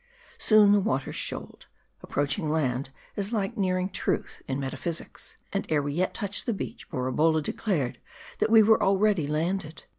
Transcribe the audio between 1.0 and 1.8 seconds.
shoaled